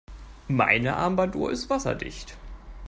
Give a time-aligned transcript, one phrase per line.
[0.47, 2.35] Meine Armbanduhr ist wasserdicht.